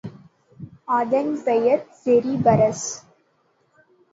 [0.91, 2.87] அதன் பெயர் செரிபரஸ்.